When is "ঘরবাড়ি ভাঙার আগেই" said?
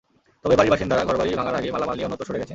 1.09-1.73